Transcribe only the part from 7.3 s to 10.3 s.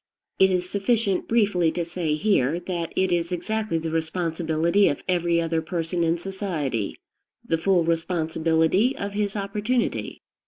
the full responsibility of his opportunity.